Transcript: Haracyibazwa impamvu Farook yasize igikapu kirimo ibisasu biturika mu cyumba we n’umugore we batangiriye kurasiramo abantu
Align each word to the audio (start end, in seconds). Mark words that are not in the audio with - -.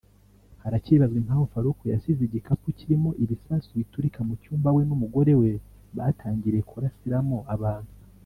Haracyibazwa 0.63 1.17
impamvu 1.21 1.45
Farook 1.53 1.79
yasize 1.93 2.21
igikapu 2.25 2.67
kirimo 2.79 3.09
ibisasu 3.23 3.69
biturika 3.79 4.19
mu 4.27 4.33
cyumba 4.41 4.69
we 4.75 4.81
n’umugore 4.87 5.33
we 5.41 5.51
batangiriye 5.97 6.63
kurasiramo 6.69 7.37
abantu 7.55 7.91